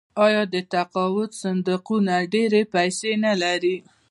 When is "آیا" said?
0.25-0.43